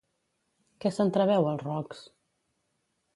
[0.85, 2.01] Què s'entreveu als rocs?